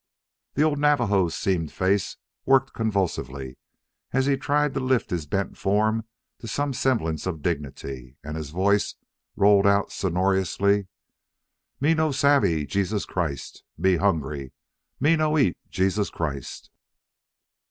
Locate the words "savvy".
12.11-12.65